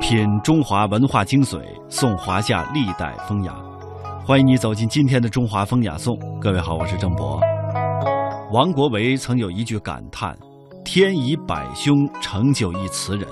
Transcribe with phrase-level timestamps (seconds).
[0.00, 3.54] 品中华文化精髓，颂华夏历代风雅。
[4.24, 6.16] 欢迎你走进今天的《中华风雅颂》。
[6.38, 7.40] 各位好，我是郑博。
[8.52, 10.36] 王国维曾有一句感叹
[10.84, 13.26] ：“天以百凶成就一词人。”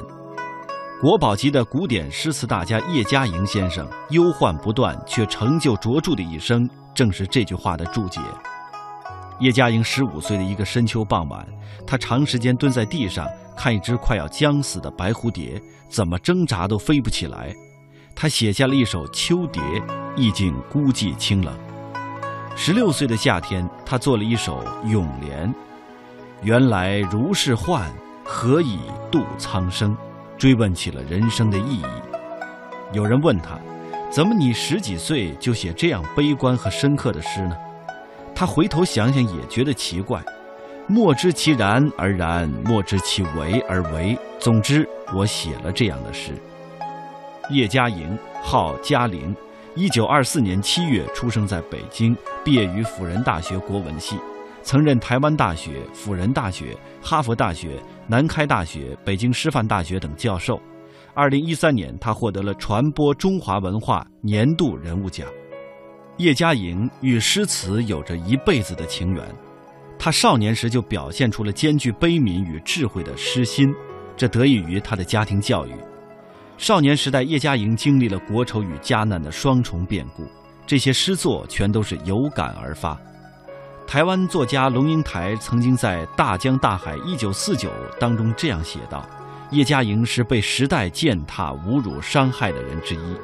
[1.01, 8.21] 国宝级的古典诗词大家叶嘉莹先生忧患不断却成就卓著的一生，正是这句话的注解。
[9.41, 11.47] 叶嘉莹十五岁的一个深秋傍晚，
[11.87, 15.61] 她长时间蹲在地上看一只快要将死的白蝴蝶。
[15.89, 17.55] 怎么挣扎都飞不起来，
[18.13, 19.63] 他写下了一首《秋蝶》，
[20.17, 21.55] 意境孤寂清冷。
[22.57, 25.49] 十六岁的夏天，他做了一首《咏莲》，
[26.43, 27.89] 原来如是幻，
[28.25, 28.81] 何以
[29.13, 29.97] 度苍生？
[30.37, 31.85] 追问起了人生的意义。
[32.93, 33.57] 有人问他，
[34.11, 37.57] 怎么你十几岁就写这样悲观和深刻的诗呢？
[38.37, 40.23] 他回头想想也觉得奇怪。
[40.87, 44.17] 莫知其然而然，莫知其为而为。
[44.39, 46.33] 总之，我写了这样的诗。
[47.51, 49.35] 叶嘉莹，号嘉玲，
[49.75, 54.17] 一九二四年七月出生在北京，毕业于辅仁大学国文系，
[54.63, 60.61] 曾任台湾大学、辅仁大学、哈佛大学、南开大学、北京师范大学等教授。
[61.15, 65.27] 二零一三年，他获得了传播中华文化年度人物奖。
[66.19, 69.23] 叶嘉莹与诗词有着一辈子的情缘。
[69.99, 73.75] 他少年时就表现出了兼具悲悯与智慧的诗心，
[74.17, 75.73] 这得益于他的家庭教育。
[76.57, 80.27] 少年时代，叶嘉莹经历了国仇与家难的双重变故，
[80.67, 82.99] 这些诗作全都是有感而发。
[83.87, 87.69] 台湾作家龙应台曾经在《大江大海一九四九》
[88.01, 89.07] 当中这样写道
[89.53, 93.17] ：“叶嘉莹是被时代践踏、侮辱、伤害的人之一。”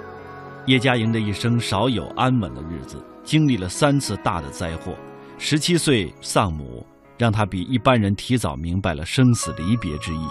[0.66, 4.94] 叶嘉莹的一生少有安稳的日子，经历了三次大的灾祸。
[5.36, 6.86] 十七岁丧母，
[7.18, 10.28] 让她比一般人提早明白了生死离别之意。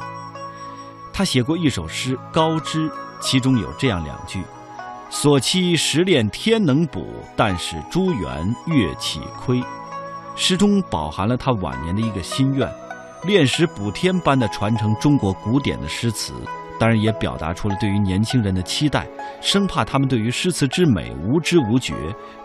[1.12, 4.42] 他写过一首诗《高知》，其中有这样两句
[5.12, 7.06] ：“所期时练天能补，
[7.36, 9.62] 但使朱元月起亏。”
[10.38, 12.74] 诗中饱含了他晚年的一个心愿，
[13.26, 16.32] 炼石补天般的传承中国古典的诗词。
[16.82, 19.06] 当然，也表达出了对于年轻人的期待，
[19.40, 21.94] 生怕他们对于诗词之美无知无觉，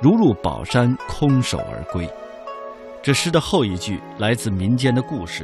[0.02, 2.06] 如入宝山空手而归。
[3.02, 5.42] 这诗的后一句来自民间的故事，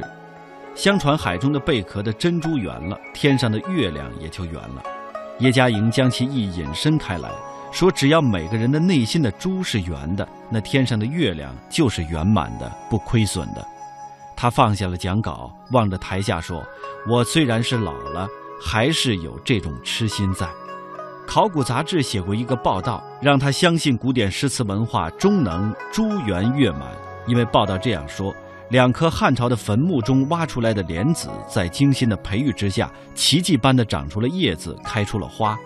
[0.75, 4.83] 相传海中的贝壳的珍珠圆了，天上的月亮也就圆了。
[5.39, 7.31] 叶嘉莹将其意引申开来，
[7.71, 13.65] 说只要每个人的内心的珠是圆的，那天上的月亮就是圆满的，不亏损的。
[14.35, 16.63] 他放下了讲稿，望着台下说
[17.09, 18.27] ：“我虽然是老了，
[18.61, 20.47] 还是有这种痴心在。”
[21.25, 26.91] 考古杂志写过一个报道，让他相信古典诗词文化终能珠圆月满。
[27.25, 28.35] 因为报道这样说，
[28.69, 35.57] 两颗汉朝的坟墓中挖出来的莲子，在精心的培育之下，奇迹般的长出了叶子，开出了花。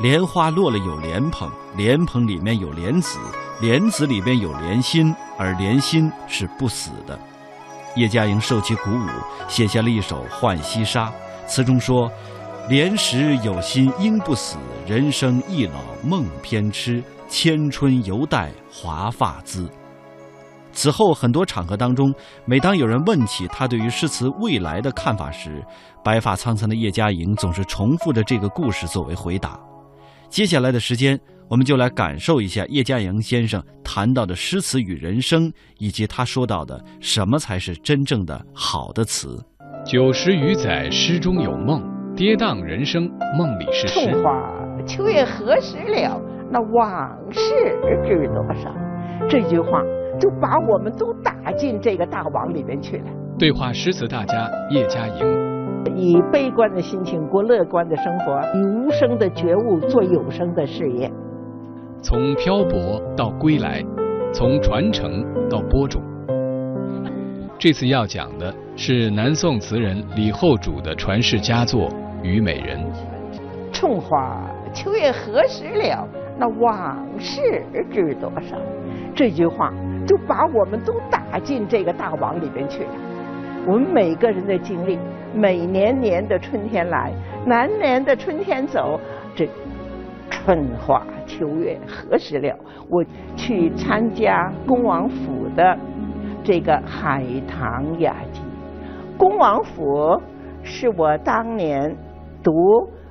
[0.00, 3.18] 莲花落了有莲蓬，莲蓬里面有莲子，
[3.60, 7.18] 莲子里面有莲心，而莲心是不死的。
[7.94, 9.08] 叶嘉莹受其鼓舞，
[9.48, 11.06] 写下了一首《浣溪沙》，
[11.46, 12.10] 词中说
[12.68, 19.68] ：“莲时有心应不死，人生易老梦偏痴，千春犹待华发滋。”
[20.72, 22.12] 此后很多场合当中，
[22.44, 25.64] 每当有人问起他对于诗词未来的看法时，
[26.04, 29.58] 白发苍苍的叶嘉莹总是重复着这个故事作为回答。
[30.28, 31.18] 接下来的时间，
[31.48, 39.42] 我们就来感受一下叶嘉莹先生谈到的诗词与人生，以及他说到的什么才是真正的好的词。
[39.86, 41.80] 九十余载诗中有梦，
[42.16, 43.08] 跌宕人生
[43.38, 44.10] 梦里是诗。
[44.10, 44.52] 春花
[44.84, 46.20] 秋月何时了？
[46.50, 47.40] 那往事
[48.04, 48.74] 知多少？
[49.28, 49.80] 这句话。
[50.18, 53.04] 就把我们都打进这个大网里面去了。
[53.38, 61.12] 对话诗词大家叶嘉莹，以悲观的心情过乐观的生活，以无声的觉悟做有声的事业。
[62.00, 63.84] 从漂泊到归来，
[64.32, 66.02] 从传承到播种。
[67.66, 71.90] 这次要讲的是南宋词人李后主的传世佳作
[72.22, 72.78] 《虞美人》。
[73.72, 74.40] 春花
[74.72, 76.06] 秋月何时了？
[76.38, 78.56] 那往事知多少？
[79.16, 79.74] 这句话。
[80.06, 82.90] 就把我们都打进这个大网里边去了。
[83.66, 84.96] 我们每个人的经历，
[85.34, 87.12] 每年年的春天来，
[87.44, 89.00] 南年的春天走，
[89.34, 89.48] 这
[90.30, 92.56] 春花秋月何时了？
[92.88, 93.04] 我
[93.34, 95.76] 去参加恭王府的
[96.46, 98.40] 这个海棠雅集。
[99.18, 100.16] 恭王府
[100.62, 101.92] 是我当年
[102.40, 102.52] 读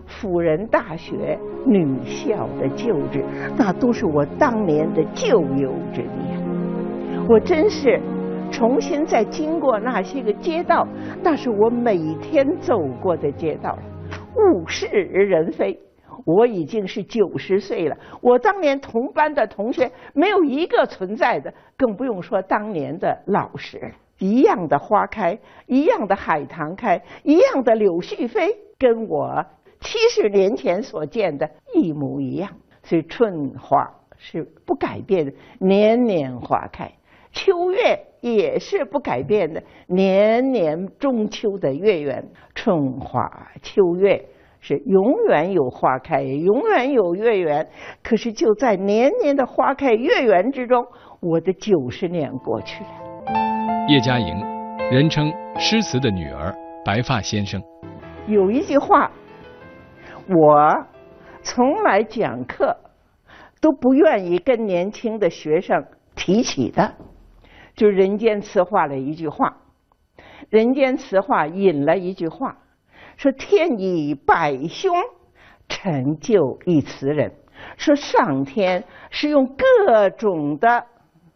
[0.06, 3.22] 辅仁大学女校的旧址，
[3.58, 6.10] 那都是我当年的旧友之地。
[7.28, 8.00] 我真是
[8.50, 10.88] 重新再经过那些个街道，
[11.22, 13.78] 那是我每天走过的街道。
[14.38, 15.78] 物是人非，
[16.26, 17.96] 我已经是九十岁了。
[18.20, 23.92] 我当年同班的同学没有一个存在的，更不用说当年的老师了。
[24.18, 25.38] 一样的花开，
[25.68, 29.46] 一样的海棠开，一样的柳絮飞，跟我
[29.82, 32.50] 七十年前所见的一模一样。
[32.82, 36.88] 所以春花是不改变的，年年花开；
[37.34, 42.26] 秋月也是不改变的，年年中秋的月圆。
[42.54, 43.30] 春花
[43.62, 44.26] 秋月
[44.68, 47.70] 是永远有花开，永远有月圆。
[48.02, 50.84] 可是就在年年的花开月圆之中，
[51.20, 52.90] 我的九十年过去了。
[53.88, 54.36] 叶嘉莹，
[54.90, 56.52] 人称诗词的女儿，
[56.84, 57.62] 白发先生。
[58.26, 59.12] 有一句话，
[60.28, 60.88] 我
[61.44, 62.76] 从来讲课
[63.62, 65.86] 都不愿意跟年轻的学生
[66.16, 66.92] 提起的，
[67.76, 69.58] 就《人间词话》的一句话，
[70.50, 72.58] 《人间词话》引了一句话，
[73.18, 74.96] 说天以百凶
[75.68, 77.32] 成就一词人，
[77.78, 80.86] 说上天是用各种的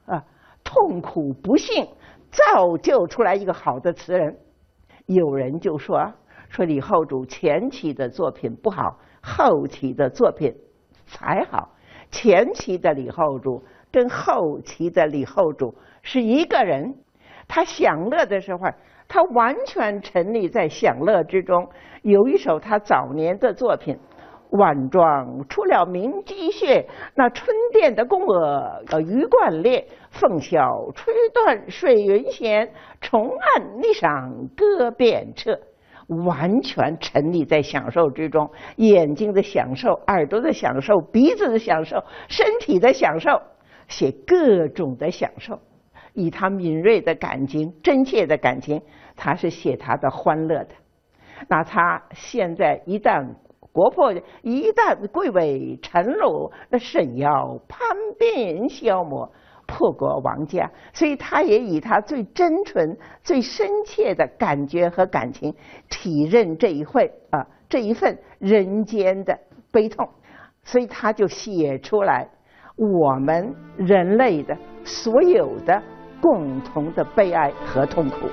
[0.05, 0.23] 啊
[0.63, 1.87] 痛苦不幸。
[2.31, 4.37] 造就出来一个好的词人，
[5.07, 6.13] 有人就说
[6.47, 10.53] 说李后主前期的作品不好，后期的作品
[11.07, 11.69] 才好。
[12.11, 15.73] 前期的李后主跟后期的李后主
[16.03, 16.95] 是一个人，
[17.47, 18.67] 他享乐的时候，
[19.09, 21.67] 他完全沉溺在享乐之中。
[22.03, 23.99] 有一首他早年的作品。
[24.53, 35.59] 晚妆出了明鸡血，那春殿的宫娥呃鱼贯裂，凤箫吹断水云闲，重按霓裳歌遍彻，
[36.25, 43.39] 完全沉溺在享受之中，眼睛的享受，耳朵的享受，鼻子的享受，身体的享受，
[43.87, 45.59] 写各种的享受，
[46.13, 48.81] 以他敏锐的感情、真切的感情，
[49.19, 50.69] 他是写他的欢乐的。
[51.47, 53.27] 那他现在一旦。
[53.71, 54.11] 国破
[54.41, 57.87] 一旦贵为臣虏，那甚要叛
[58.17, 59.31] 变消磨
[59.67, 60.69] 破国亡家。
[60.91, 65.53] 所以他也以他最真纯、最深切的感觉和感情，
[65.87, 69.39] 体认这一份啊这一份人间的
[69.71, 70.09] 悲痛。
[70.63, 72.27] 所以他就写出来
[72.75, 75.81] 我们人类的所有的
[76.19, 78.27] 共同的悲哀和痛苦。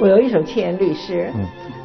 [0.00, 1.30] 我有一首七言律诗，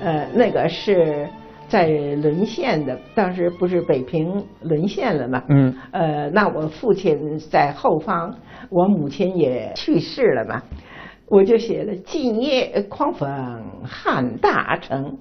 [0.02, 1.28] 呃，那个是。
[1.70, 5.44] 在沦陷的，当时不是北平沦陷了嘛？
[5.50, 5.72] 嗯。
[5.92, 8.36] 呃，那我父亲在后方，
[8.72, 10.64] 我母亲也去世了嘛，
[11.28, 13.30] 我就写了“今夜狂风
[13.84, 15.16] 撼大城”。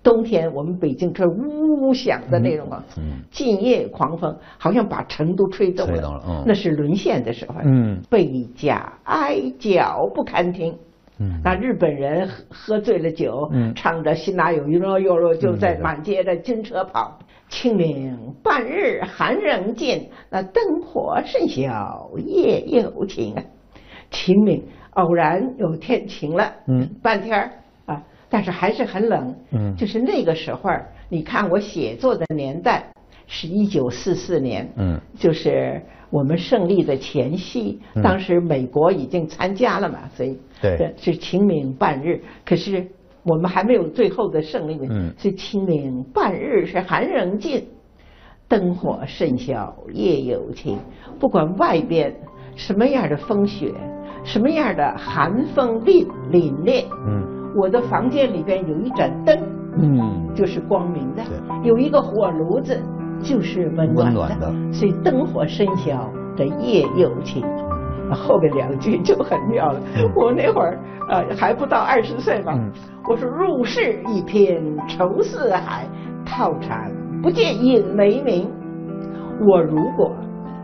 [0.00, 2.84] 冬天我们北京这呜呜响的那种啊，
[3.32, 6.22] 今夜狂风好像把城都吹动了。
[6.28, 6.44] 嗯。
[6.46, 7.56] 那是沦陷的时候。
[7.64, 8.00] 嗯。
[8.08, 10.78] 倍加哀叫不堪听。
[11.42, 17.18] 那日本人喝喝醉了酒，嗯唱着“新哪有哟哟哟”，就在满街的军车跑。
[17.48, 23.42] 清明半日寒仍尽，那灯火甚小夜又晴啊。
[24.10, 27.50] 清明偶然有天晴了，嗯半天儿
[27.86, 29.34] 啊，但是还是很冷。
[29.50, 30.70] 嗯就是那个时候，
[31.08, 32.92] 你看我写作的年代
[33.28, 35.80] 是一九四四年，嗯就是。
[36.10, 42.18] 我们胜利的前夕，当时美国已经参加了嘛，所以对是清明半日。
[42.46, 42.82] 可是
[43.24, 47.62] 我们还没有最后的胜利呢，所以清明半日是寒仍尽，
[48.48, 50.78] 灯火甚小夜有情。
[51.20, 52.16] 不管外边
[52.56, 53.70] 什么样的风雪，
[54.24, 59.38] 什么样的寒风凛凛冽，嗯，我的房间里边有一盏灯，
[59.78, 61.22] 嗯，就是光明的，
[61.62, 62.82] 有一个火炉子。
[63.22, 67.44] 就是温暖的，所以灯火深宵的夜又晴。
[68.10, 69.80] 后边两句就很妙了。
[70.16, 70.78] 我那会儿
[71.10, 72.58] 呃还不到二十岁嘛，
[73.06, 75.86] 我说入世一篇愁似海，
[76.24, 76.90] 套禅
[77.22, 78.50] 不见影没名。
[79.46, 80.10] 我如果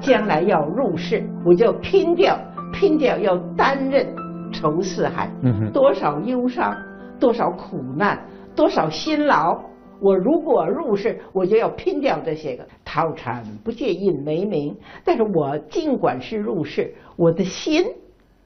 [0.01, 2.35] 将来要入世，我就拼掉
[2.73, 4.07] 拼掉要担任
[4.51, 5.31] 愁似海，
[5.71, 6.75] 多少忧伤，
[7.21, 8.19] 多少苦难，
[8.57, 9.61] 多少辛劳。
[10.05, 14.77] 我如果入世，我就要拼掉这些个逃禅不借印为名。
[15.03, 17.83] 但是我尽管是入世，我的心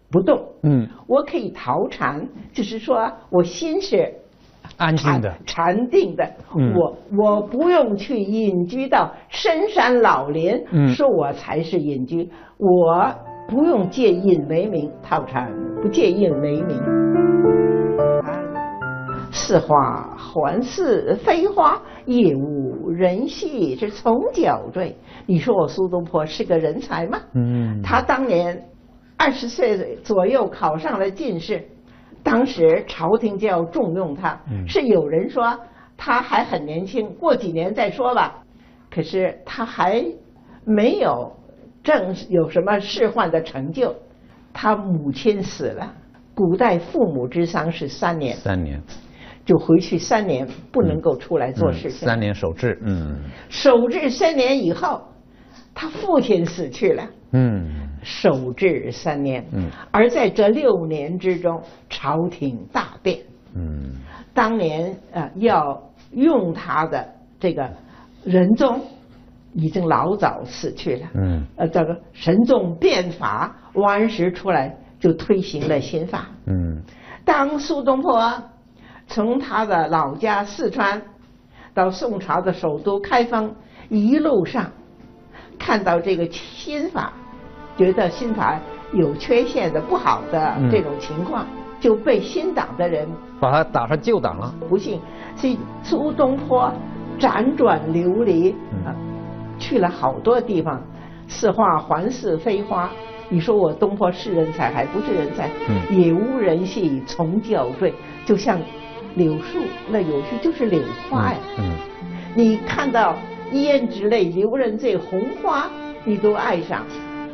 [0.09, 0.41] 不动。
[0.63, 4.15] 嗯，我可以逃禅，就是说我心是
[4.77, 6.25] 安静的、禅定的。
[6.77, 12.31] 我我不用去隐居到深山老林，说我才是隐居。
[12.57, 13.13] 我
[13.49, 16.81] 不用借印为名，套禅不借印为名。
[19.31, 24.97] 似花还似非花，夜无人惜是从脚坠。
[25.27, 27.21] 你说我苏东坡是个人才吗？
[27.35, 28.65] 嗯，他当年
[29.17, 31.63] 二十岁左右考上了进士，
[32.23, 35.59] 当时朝廷就要重用他，是有人说
[35.97, 38.43] 他还很年轻，过几年再说吧。
[38.91, 40.05] 可是他还
[40.65, 41.31] 没有
[41.83, 43.95] 正有什么仕宦的成就，
[44.53, 45.93] 他母亲死了。
[46.35, 48.81] 古代父母之丧是三年，三年
[49.49, 52.07] 就回去三年不能够出来做事情。
[52.07, 53.17] 三年守制，嗯，
[53.49, 55.01] 守制三年以后，
[55.75, 57.67] 他父亲死去了，嗯，
[58.03, 63.21] 守制三年，嗯，而在这六年之中，朝廷大变，
[63.55, 63.91] 嗯，
[64.35, 67.09] 当年呃要用他的
[67.41, 67.67] 这个
[68.23, 68.79] 仁宗
[69.55, 74.77] 已经老早死去了，嗯，呃，这个神宗变法，王安石出来。
[75.01, 76.27] 就推行了新法。
[76.47, 76.83] 嗯，
[77.25, 78.21] 当苏东坡
[79.09, 81.01] 从他的老家四川
[81.75, 83.53] 到宋朝的首都开封，
[83.89, 84.71] 一路上
[85.59, 87.13] 看到这个新法，
[87.77, 88.61] 觉得新法
[88.93, 91.47] 有缺陷的、不好的这种情况，
[91.81, 93.09] 就被新党的人
[93.41, 94.55] 把他打上旧党了。
[94.69, 95.01] 不幸，
[95.35, 96.71] 所以苏东坡
[97.19, 98.53] 辗转流离
[98.85, 98.95] 啊，
[99.59, 100.83] 去了好多地方，
[101.27, 102.91] 似画还似非花。
[103.31, 105.51] 你说我东坡是人才还不是人才？
[105.69, 107.93] 嗯，也无人系从教坠，
[108.25, 108.59] 就像
[109.19, 109.59] 柳树，
[109.91, 111.39] 那柳絮就是柳花呀。
[111.59, 111.77] 嗯，
[112.35, 113.15] 你看到
[113.53, 115.69] 胭脂泪，留人醉，红花
[116.05, 116.87] 你都爱上，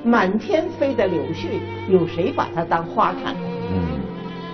[0.03, 3.37] 满天飞的柳絮，有谁把它当花看？
[3.71, 4.01] 嗯，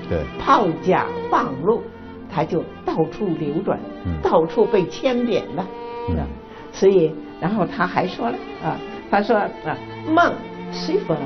[0.09, 0.25] 对。
[0.39, 1.83] 炮甲傍路，
[2.29, 3.81] 它就到处流转，
[4.23, 5.67] 到处被牵连了。
[6.11, 6.17] 嗯，
[6.73, 8.77] 所以然后他还说了啊，
[9.11, 9.51] 他说啊
[10.07, 10.33] 梦。
[10.73, 11.17] 随风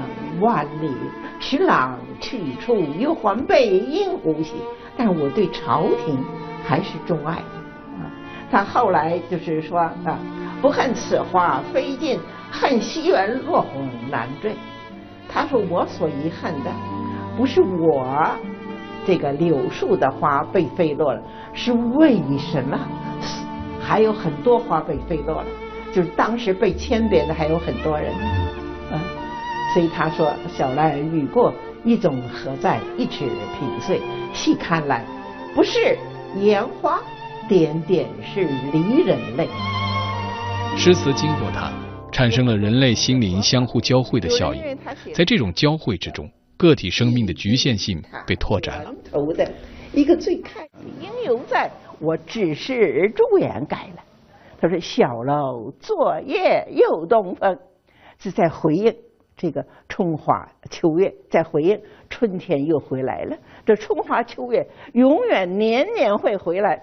[0.40, 0.90] 万里，
[1.38, 4.54] 徐郎去处又还背应无息。
[4.96, 6.22] 但我对朝廷
[6.64, 8.10] 还是钟爱的啊。
[8.50, 10.18] 他后来就是说啊，
[10.60, 12.18] 不恨此花飞尽，
[12.50, 14.54] 恨西园落红难缀。
[15.28, 16.70] 他说我所遗恨的，
[17.36, 18.06] 不是我
[19.06, 21.22] 这个柳树的花被飞落了，
[21.52, 22.78] 是为什么
[23.80, 25.46] 还有很多花被飞落了？
[25.92, 28.12] 就是当时被牵连的还有很多人。
[29.72, 32.78] 所以他说：“小兰雨过，一种何在？
[32.96, 33.24] 一尺
[33.58, 34.00] 平碎。
[34.34, 35.02] 细看来，
[35.54, 35.96] 不是
[36.40, 37.00] 烟花，
[37.48, 39.48] 点点是离人泪。”
[40.76, 41.72] 诗词经过它，
[42.10, 44.76] 产生了人类心灵相互交汇的效应。
[45.14, 48.92] 在这种交汇之中，个体生命的局限性被拓展了。
[49.10, 49.48] 头的
[49.92, 50.68] 一个最开
[51.00, 54.02] 应犹在，我只是朱颜改了。
[54.60, 57.56] 他说：“小楼昨夜又东风。”
[58.18, 58.94] 是在回应。
[59.36, 63.36] 这个春花秋月在回应，春天又回来了。
[63.66, 66.80] 这春花秋月永远年年会回来，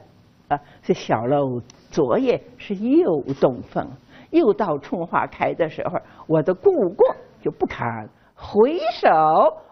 [0.49, 0.59] 啊！
[0.83, 3.89] 这小楼昨夜是又东风，
[4.31, 9.07] 又到春花开的时候，我的故国就不堪回首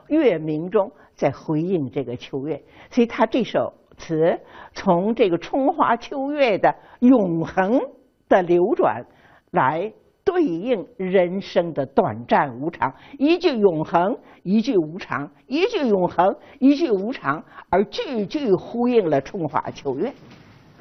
[0.08, 2.64] 月明中，在回应这个秋月。
[2.90, 4.40] 所以他这首词
[4.74, 7.82] 从这个春花秋月的永恒
[8.30, 9.06] 的流转
[9.52, 9.92] 来。
[10.24, 20.12] 对应人生的短暂无常，一句永恒，一句无常，一句永恒，一句无常，而句句呼应了春花秋月。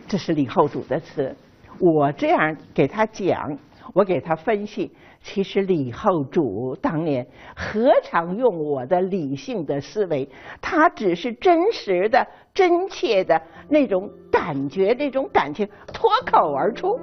[0.07, 1.35] 这是李后主的词，
[1.81, 3.59] 我这样给他讲，
[3.95, 4.91] 我给他分析。
[5.21, 7.27] 其实李后主当年
[7.57, 10.29] 何尝用我的理性的思维？
[10.61, 16.99] 他只是真实的、真切的那种感觉、那种感情脱口而出，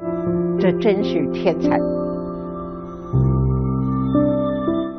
[0.58, 1.78] 这真是天才。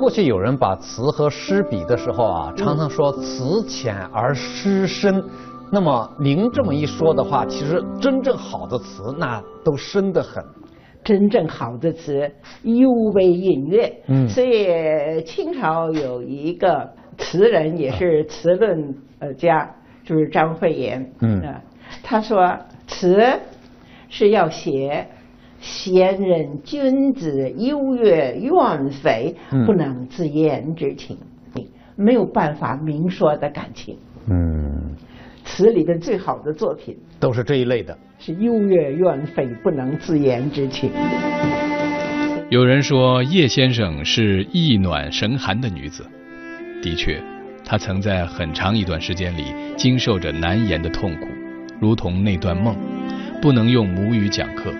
[0.06, 5.20] 过去有人把词和诗比的时候啊，常常说词浅而诗深。
[5.68, 10.44] 那么您这么一说的话，其实真正好的词那都深得很。
[11.02, 12.30] 真正好的词
[12.62, 13.92] 幽微隐约。
[14.06, 14.28] 嗯。
[14.28, 19.68] 所以清朝有一个词人，也是词论呃家，
[20.04, 21.12] 就是张惠言。
[21.18, 21.42] 嗯。
[22.04, 23.20] 他说词
[24.08, 25.04] 是要写。
[25.66, 29.34] 贤人君子优越怨匪，
[29.66, 31.18] 不能自言之情，
[31.96, 33.98] 没有办法明说的感情。
[34.30, 34.94] 嗯，
[35.44, 40.92] 词里的最好的作品都是这一类的，是优越怨匪，不能自言之情。
[42.48, 46.06] 有人说叶先生是意暖神寒的女子，
[46.80, 47.20] 的确，
[47.64, 49.46] 她曾在很长一段时间里
[49.76, 51.26] 经受着难言的痛苦，
[51.80, 52.76] 如同那段梦，
[53.42, 54.72] 不能用母语讲课。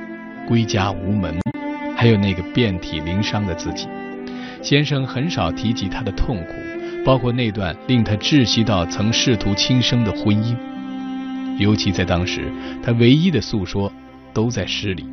[0.47, 1.39] 归家无门，
[1.97, 3.89] 还有那个遍体鳞伤的自己。
[4.63, 6.53] 先生很少提及他的痛苦，
[7.05, 10.57] 包括那段令他窒息到曾试图轻生的婚姻。
[11.59, 12.51] 尤其在当时，
[12.83, 13.93] 他唯一的诉说
[14.33, 15.07] 都在诗里。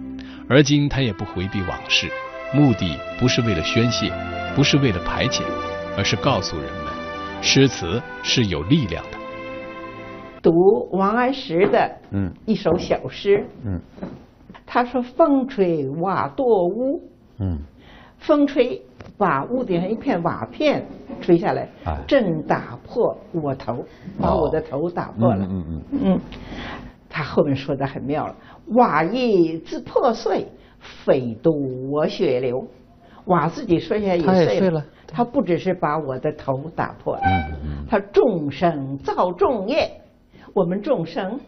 [0.50, 2.10] 而今他也不回避往事，
[2.54, 4.12] 目的不是为了宣泄，
[4.56, 5.42] 不是为了排遣，
[5.98, 6.94] 而是告诉人们，
[7.42, 9.18] 诗词是有力量的。
[10.42, 10.52] 读
[10.92, 13.80] 王安石的嗯一首小诗嗯，
[14.74, 17.00] 他说：“风吹瓦堕屋，
[17.38, 17.60] 嗯，
[18.18, 18.82] 风吹
[19.20, 20.84] 把屋顶上一片瓦片
[21.22, 21.70] 吹下来，
[22.08, 23.86] 正打破我头，
[24.20, 25.46] 把我的头打破了。
[25.48, 26.20] 嗯嗯嗯，
[27.08, 28.36] 他后面说的很妙了，
[28.70, 30.48] 瓦亦自破碎，
[30.80, 32.66] 非独我血流。
[33.26, 37.22] 瓦自己摔下来也碎了，他不只是把我的头打破了，
[37.88, 39.92] 他众生造众业。”
[40.56, 41.40] 我们众生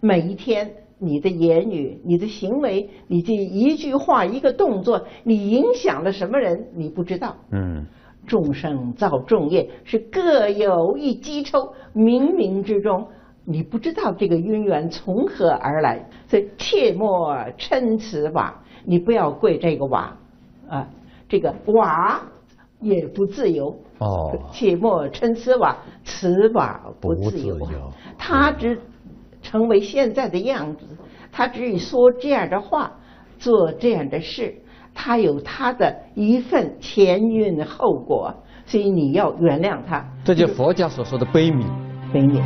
[0.00, 0.68] 每一天，
[0.98, 6.68] 你的言语、你的行为、你这一句话、一个动作，你影响了什么人？
[6.74, 7.36] 你不知道。
[7.50, 7.86] 嗯。
[8.26, 13.06] 众生造众业，是各有一机抽，冥冥之中，
[13.44, 16.04] 你不知道这个因缘从何而来。
[16.26, 18.52] 所以切莫称此瓦，
[18.84, 20.16] 你不要跪这个瓦
[20.68, 20.88] 啊，
[21.28, 22.20] 这个瓦
[22.80, 23.78] 也不自由。
[23.98, 27.56] 哦，切莫称此瓦，此瓦不自由。
[28.18, 28.76] 他只
[29.48, 30.84] 成为现在的样子，
[31.30, 32.90] 他只以说这样的话，
[33.38, 34.52] 做这样的事，
[34.92, 40.04] 他有他的一份前因后果，所以你要原谅他。
[40.24, 41.64] 这就佛家所说的悲悯。
[42.12, 42.42] 悲悯。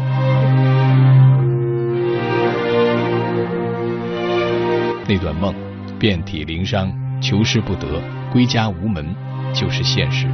[5.09, 5.55] 那段梦，
[5.99, 6.93] 遍体鳞伤，
[7.23, 7.87] 求师不得，
[8.31, 9.07] 归家无门，
[9.55, 10.27] 就是现实。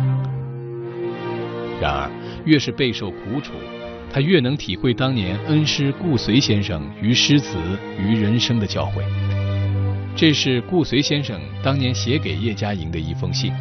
[1.80, 2.10] 然而，
[2.44, 3.52] 越是备受苦楚，
[4.16, 7.58] 他越能体会当年恩师顾随先生于诗词
[8.00, 9.02] 于人生的教诲。
[10.16, 13.52] 这是顾随先生当年写给叶嘉莹的一封信，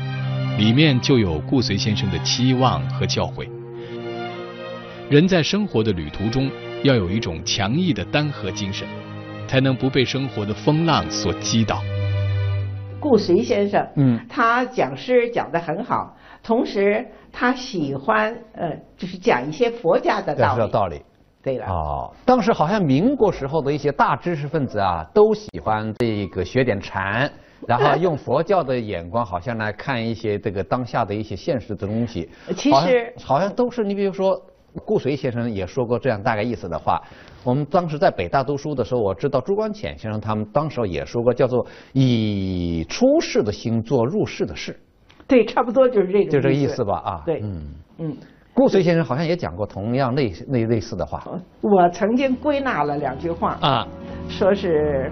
[0.57, 3.49] 里面就有顾随先生的期望和教诲。
[5.09, 6.49] 人在生活的旅途中，
[6.83, 8.87] 要有一种强毅的单核精神，
[9.49, 11.83] 才能不被生活的风浪所击倒。
[12.97, 20.71] 顾随先生，嗯，他讲诗讲得很好，同时他喜欢呃，就是讲一些佛家的道理。
[20.71, 21.01] 道理。
[21.41, 21.65] 对了。
[21.65, 27.31] 哦，当时好像民国时候的一些大知识分子啊，都喜欢这个学点禅，
[27.67, 32.29] 然后用佛教的眼光，好像来看一些这个当下的一些现实的东西。
[32.55, 34.39] 其实好像都是你比如说。
[34.83, 37.01] 顾随先生也说过这样大概意思的话。
[37.45, 44.77] 我们当时在北大读书的时候，我知道朱光潜先生他们当时也说过，叫做以出世的心做入世的事。
[45.27, 46.31] 对，差不多就是这个。
[46.31, 47.21] 就这个意思吧，啊。
[47.25, 47.41] 对。
[47.43, 47.61] 嗯
[47.99, 48.17] 嗯。
[48.53, 51.21] 顾随先生好像也讲过同样类类类似的话。
[51.61, 53.87] 我曾经归纳了两句话啊，
[54.29, 55.11] 说是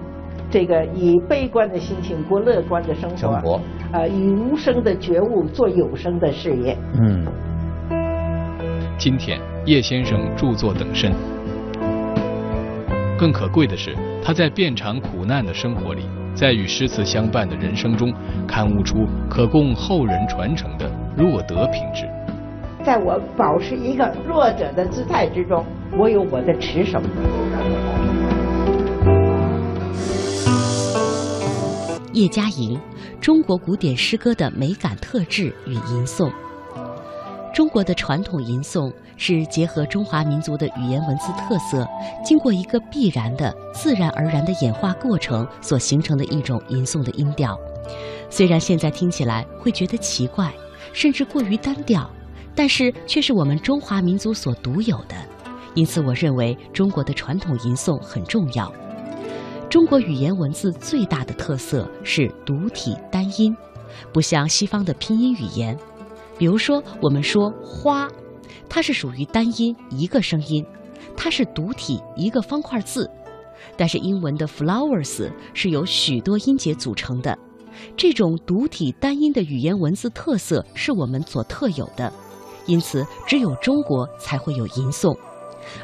[0.50, 3.16] 这个以悲观的心情过乐观的生活。
[3.16, 3.60] 生活。
[3.92, 6.76] 呃，以无声的觉悟做有声的事业。
[6.94, 7.26] 嗯。
[8.98, 9.38] 今天。
[9.66, 11.10] 叶先生著作等身，
[13.18, 16.02] 更可贵的是，他在遍尝苦难的生活里，
[16.34, 18.12] 在与诗词相伴的人生中，
[18.46, 22.08] 刊悟出可供后人传承的弱德品质。
[22.84, 25.64] 在我保持一个弱者的姿态之中，
[25.96, 27.00] 我有我的持守。
[32.12, 32.78] 叶嘉莹，
[33.20, 36.30] 中国古典诗歌的美感特质与吟诵。
[37.54, 41.88] 中国的传统吟诵是结合中华民族的语言文字特色，
[42.24, 47.56] 经过一个必然的、自然而然的演化过程所形成的一种吟诵的音调。
[48.28, 50.52] 虽然现在听起来会觉得奇怪，
[50.92, 52.10] 甚至过于单调，
[52.56, 55.14] 但是却是我们中华民族所独有的。
[55.74, 58.72] 因此，我认为中国的传统吟诵很重要。
[59.70, 63.56] 中国语言文字最大的特色是独体单音，
[64.12, 65.78] 不像西方的拼音语言。
[66.38, 68.08] 比如说，我们说“花”，
[68.68, 70.64] 它是属于单音一个声音，
[71.16, 73.08] 它是独体一个方块字。
[73.76, 77.38] 但是英文的 “flowers” 是由许多音节组成的。
[77.96, 82.12] 这种独体单音的语言文字特色是我们所特有的，
[82.66, 85.16] 因此只有中国才会有吟诵。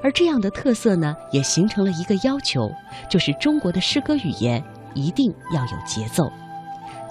[0.02, 2.68] 而这样的特色呢，也形成了一个要求，
[3.08, 4.62] 就是中国的诗歌语言
[4.94, 6.30] 一定要有节奏。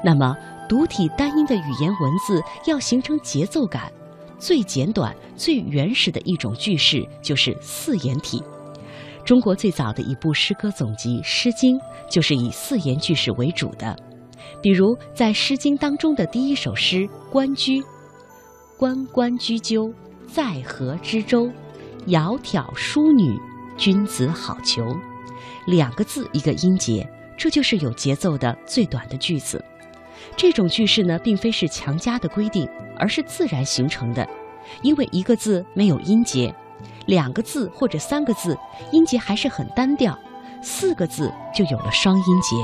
[0.03, 0.35] 那么。
[0.69, 3.91] 独体单音的语言文字要形成节奏感，
[4.37, 8.41] 最简短、最原始的一种句式就是四言体。
[9.25, 11.75] 中国最早的一部诗歌总集《诗经》
[12.07, 13.97] 就是以四言句式为主的。
[14.61, 16.97] 比如在《诗经》当中的第一首诗
[17.31, 17.81] 《关雎》
[18.77, 19.91] ：“关关雎鸠，
[20.27, 21.49] 在河之洲。
[22.05, 23.35] 窈窕淑女，
[23.75, 24.95] 君子好逑。”
[25.65, 29.63] 两个字一个音节，这就是有节奏的最短的句子。
[30.39, 32.65] 这种句式呢，并非是强加的规定，
[32.97, 34.25] 而是自然形成的。
[34.81, 36.55] 因为一个字没有音节，
[37.07, 38.57] 两个字或者三个字
[38.93, 40.17] 音节还是很单调，
[40.61, 42.55] 四个字就有了双音节。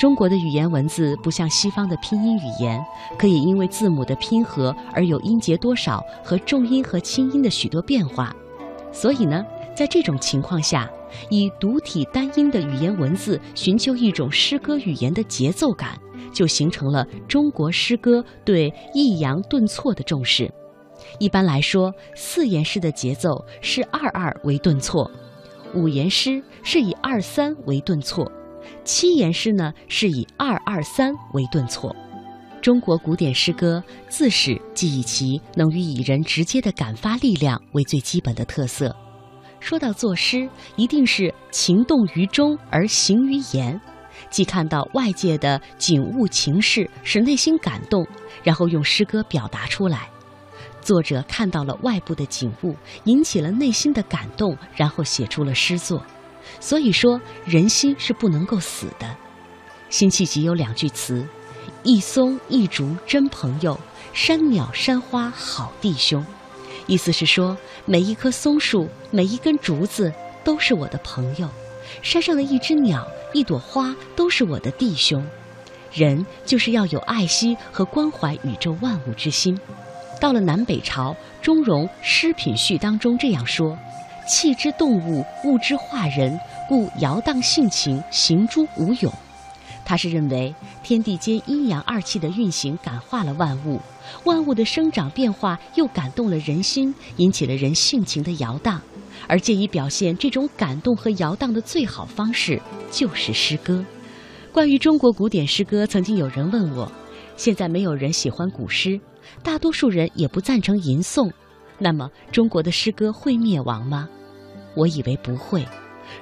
[0.00, 2.82] 中国的语言文字不像西方的拼音语言，
[3.18, 8.34] 可以因为字母的拼合而有音节多少和重音和轻音的许多变化。
[8.90, 9.44] 所以呢，
[9.76, 10.88] 在这种情况下，
[11.28, 15.98] 以独体单音的语言文字寻求一种诗歌语言的节奏感，
[16.32, 20.52] 就形成了中国诗歌对抑扬顿挫的重视。
[21.18, 25.10] 一般来说，四言诗的节奏是二二为顿挫，
[25.74, 28.30] 五言诗是以二三为顿挫。
[28.84, 31.94] 七言诗呢，是以二二三为顿挫。
[32.60, 38.94] 中国古典诗歌自始即以其能与以人直接的感发力量为最基本的特色。
[39.58, 43.80] 说到作诗，一定是情动于中而行于言，
[44.32, 48.04] 既看到外界的景物情事，使内心感动，
[48.42, 50.08] 然后用诗歌表达出来。
[50.80, 56.02] 作者看到了外部的景物，引起了内心的感动，然后写出了诗作。
[56.58, 59.06] 所以说，人心是不能够死的。
[59.90, 61.24] 《辛弃疾》有两句词
[61.84, 63.78] ：“一松一竹真朋友，
[64.14, 66.24] 山鸟山花好弟兄。”
[66.88, 71.48] 意思是说，每一棵松树、每一根竹子都是我的朋友，
[72.00, 75.24] 山上的一只鸟、一朵花都是我的弟兄。
[75.92, 79.58] 人就是要有爱惜和关怀宇宙万物之心。
[80.18, 83.76] 到了南北朝，钟嵘《诗品序》当中这样说。
[84.26, 89.12] 气之动物，物之化人，故摇荡性情，行诸无有。
[89.84, 93.80] 他是认为天地间阴阳二气的运行感化了万物，
[94.22, 98.80] 万物的生长变化又感动了人心，引起了人性情的摇荡。
[99.28, 103.84] 而借以表现这种感动和摇荡的最好方式，就是诗歌。
[104.52, 106.90] 关于中国古典诗歌，曾经有人问我：
[107.36, 109.00] 现在没有人喜欢古诗，
[109.42, 111.30] 大多数人也不赞成吟诵。
[111.78, 114.08] 那么，中国的诗歌会灭亡吗？
[114.76, 115.66] 我以为不会。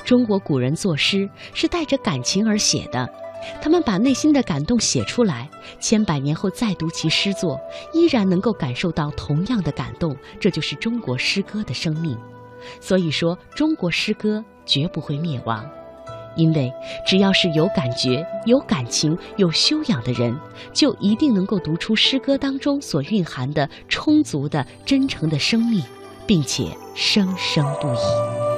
[0.04, 3.08] 中国古人作诗是带着感情而写的，
[3.60, 7.58] 他们把内心的感动写出来，千百年后再读其诗作，
[7.92, 10.16] 依然能够感受到同样的感动。
[10.38, 12.16] 这就是中国诗歌的生命。
[12.80, 15.68] 所以说，中国诗歌绝不会灭亡。
[16.36, 16.72] 因为
[17.04, 20.34] 只要是有感觉、有感情、有修养的人，
[20.72, 25.82] 就一定能够读出诗歌当中所蕴含的充足的、真诚的生命，
[26.26, 28.49] 并且生生不已。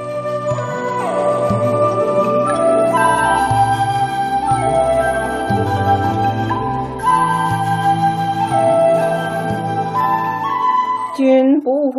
[11.22, 11.92] 君不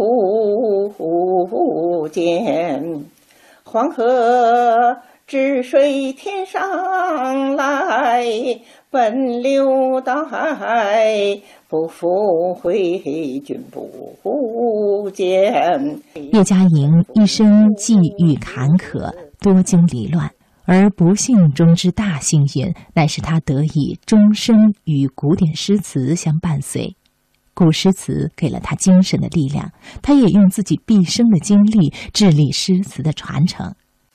[2.10, 3.06] 见
[3.64, 4.98] 黄河。
[5.26, 8.26] 之水天上来，
[8.92, 13.00] 奔流到海，不复回，
[13.40, 16.02] 君不见。
[16.34, 19.10] 叶嘉莹一生际遇坎坷，
[19.40, 20.30] 多经离乱，
[20.66, 26.98] 而不幸中之大幸运，乃是他得以终身与古典诗词相伴随。
[27.56, 33.74] 古诗词给了他精神的力量，他也用自己毕生的精力致力诗词的传承。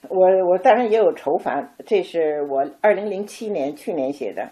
[0.08, 4.50] 我我当然也有愁烦，这是我二零零七年去年写的，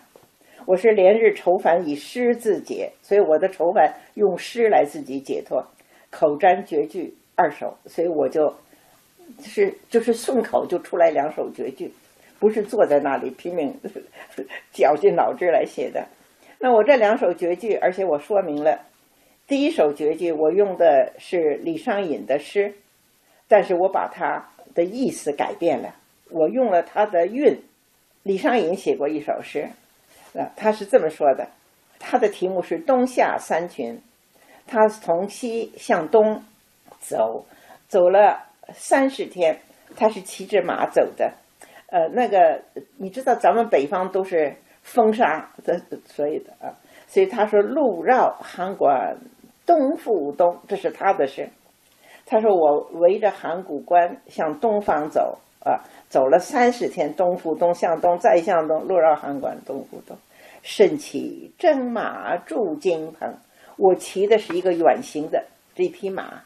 [0.66, 5.64] 我是连日愁烦以诗自解，所以我的愁烦用诗来自己解脱，
[6.10, 8.54] 口占绝句二首，所以我就，
[9.40, 11.92] 是就是顺口就出来两首绝句，
[12.38, 13.74] 不是坐在那里拼命
[14.72, 16.06] 绞尽脑汁来写的。
[16.58, 18.80] 那我这两首绝句，而且我说明了，
[19.46, 22.74] 第一首绝句我用的是李商隐的诗，
[23.48, 24.48] 但是我把它。
[24.74, 25.94] 的意思改变了，
[26.28, 27.58] 我用了他的韵。
[28.24, 29.66] 李商隐写过一首诗，
[30.34, 31.48] 啊，他是这么说的：
[31.98, 33.94] 他的题目是《冬夏三群》，
[34.66, 36.42] 他从西向东
[37.00, 37.46] 走，
[37.88, 38.38] 走了
[38.74, 39.58] 三十天，
[39.96, 41.32] 他是骑着马走的。
[41.86, 42.60] 呃，那个
[42.98, 44.54] 你知道，咱们北方都是
[44.86, 46.70] 风沙的，所以的啊，
[47.08, 49.18] 所以他说路绕函馆
[49.66, 51.48] 东复东，这是他的诗。
[52.24, 60.16] 他说：“我围着函谷关向东方走，啊，走了三十天，东复东，向东再向东，路绕函馆东复东。
[60.62, 63.34] 甚骑征马驻京棚，
[63.76, 65.44] 我骑的是一个远行的
[65.74, 66.42] 这匹马，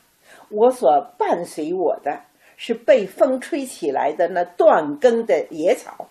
[0.51, 2.21] 我所伴随我的
[2.57, 6.09] 是被风吹起来的那断根的野草。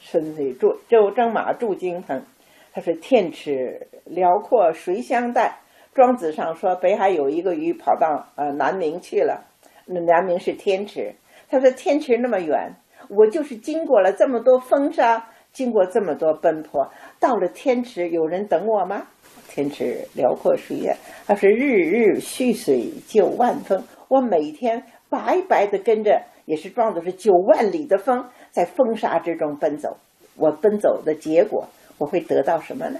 [0.00, 2.24] 甚至驻就征马住京城，
[2.72, 5.58] 他说天池辽阔谁相待？”
[5.94, 9.44] 庄子上说，北海有一个鱼跑到呃南冥去了，
[9.86, 11.14] 那南冥是天池。
[11.48, 12.74] 他说天池那么远，
[13.08, 19.08] 我就是经过了这么多风沙，经过这么多奔波，到了天池，有人等我吗？
[19.48, 29.96] 天池辽阔水远，他说日日蓄水九万峰，我每天白白的跟着，也是装的是九万里的风，在风沙之中奔走。
[30.36, 31.66] 我奔走的结果，
[31.98, 32.98] 我会得到什么呢？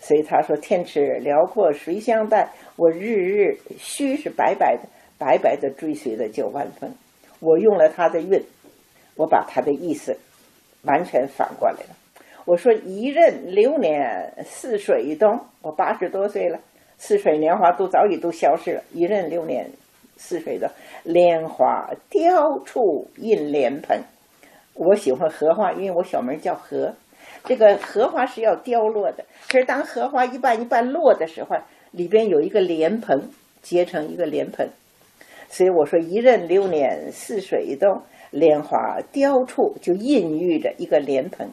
[0.00, 2.50] 所以他说：“天池辽阔，谁相待？
[2.76, 4.82] 我日日须是白白的，
[5.16, 6.92] 白白的追随的九万分。”
[7.40, 8.42] 我用了他的韵，
[9.16, 10.16] 我把他的意思
[10.82, 11.96] 完全反过来了。
[12.44, 16.58] 我说：“一任流年似水东。”我八十多岁了，
[16.98, 18.82] 似水年华都早已都消失了。
[18.92, 19.70] 一任流年
[20.16, 20.68] 似水东，
[21.02, 23.98] 莲花凋处印莲蓬。
[24.74, 26.94] 我喜欢荷花，因为我小名叫荷。
[27.44, 31.56] 这个荷花是要凋落的，可是当荷花一半一半落的时候，
[31.90, 33.30] 里边有一个莲蓬
[33.62, 34.66] 结成一个莲蓬，
[35.48, 41.50] 所以我说一任流年似水东，莲花凋处就孕育着一个莲蓬。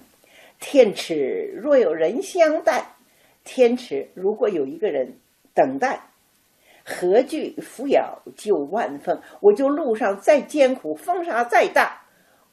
[0.59, 2.85] 天池若有人相待，
[3.43, 5.15] 天池如果有一个人
[5.53, 5.99] 等待，
[6.85, 9.19] 何惧扶摇九万峰？
[9.41, 12.00] 我就路上再艰苦，风沙再大，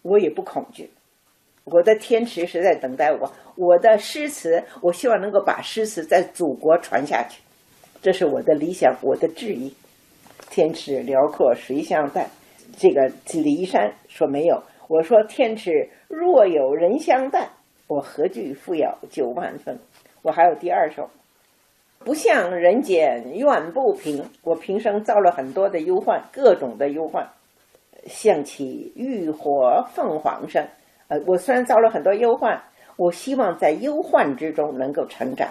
[0.08, 0.90] 我也不恐惧。
[1.64, 7.42] 我的天池是在等待我，我的诗词，我希望能够把诗词在祖国传下去，
[8.00, 9.74] 这是我的理想，我的志意。
[10.50, 12.26] 天池辽阔，谁相待？
[12.78, 17.50] 这个李一山说没有，我说天池若有人相待，
[17.86, 19.78] 我何惧富有九万分？
[20.22, 21.10] 我还有第二首，
[21.98, 24.24] 不向人间怨不平。
[24.42, 27.28] 我平生遭了很多的忧患，各种的忧患，
[28.08, 30.66] 象起浴火凤凰生。
[31.08, 32.60] 呃，我虽然遭了很多忧患，
[32.96, 35.48] 我希望在忧患之中能够成长。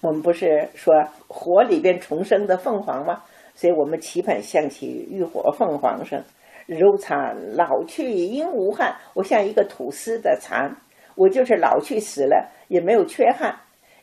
[0.00, 0.92] 我们不是说
[1.28, 3.22] 火里边重生的凤凰吗？
[3.54, 6.22] 所以我们期盼象起浴火凤凰生，
[6.66, 8.96] 柔蚕老去应无憾。
[9.14, 10.74] 我像一个吐丝的蚕，
[11.14, 13.54] 我就是老去死了也没有缺憾。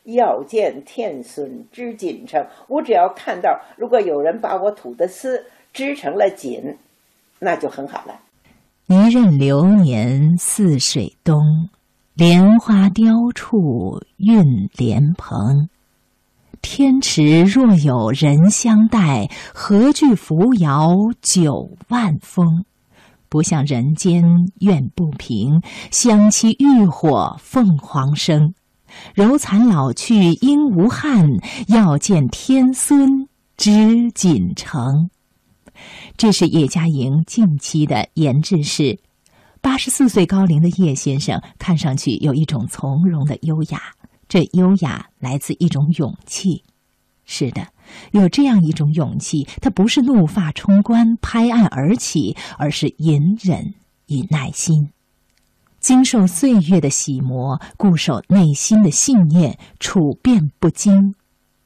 [0.04, 6.74] 要见天孙织锦成，我只要看到，如果有人把我吐的丝织成了锦，
[7.40, 8.14] 那就很好了。
[8.86, 11.68] 一任流年似水东，
[12.14, 15.68] 莲花凋处韵莲蓬。
[16.62, 22.64] 天池若有人相待，何惧扶摇九万峰？
[23.30, 24.24] 不向人间
[24.58, 28.54] 怨不平，香期浴火凤凰生。
[29.14, 35.08] 柔残老去应无憾，要见天孙织锦成。
[36.16, 38.98] 这是叶嘉莹近期的研制诗。
[39.60, 43.80] 八十四岁高龄的叶先生，看上去有一种从容的优雅。
[44.28, 46.62] 这优雅来自一种勇气。
[47.24, 47.68] 是的，
[48.12, 53.74] 有这样一种勇气，它不是怒发冲冠、拍案而起，而是隐忍
[54.06, 54.90] 与耐心，
[55.78, 61.14] 经受岁月的洗磨，固守内心的信念，处变不惊，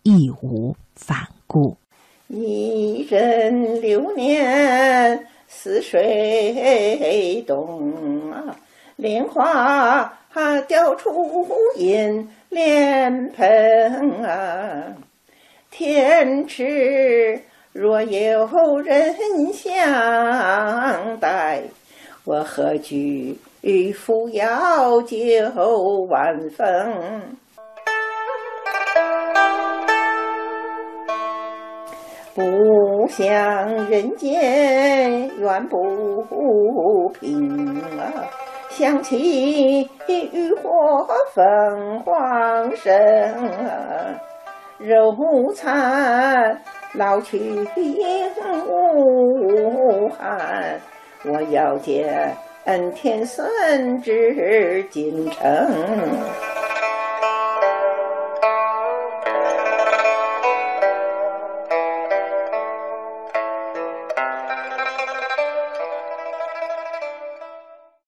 [0.02, 1.78] 义无反顾。
[2.28, 8.56] 一任流年似水东啊，
[8.96, 14.96] 莲花还雕出银莲蓬啊。
[15.70, 17.40] 天池
[17.72, 19.14] 若有人
[19.52, 21.62] 相待，
[22.24, 23.36] 我何惧
[23.92, 27.36] 扶摇九万峰？
[32.34, 38.26] 不向人间怨不平啊，
[38.70, 44.20] 想起浴火凤凰声啊，
[44.78, 45.12] 肉
[45.54, 46.60] 残
[46.94, 47.38] 老去
[47.76, 48.28] 应
[48.66, 50.80] 无憾，
[51.24, 52.34] 我要见
[52.92, 55.44] 天孙织锦成。